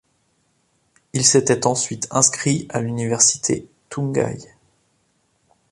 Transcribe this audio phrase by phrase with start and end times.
[1.13, 4.39] Il s'était ensuite inscrit à l'université Tunghai.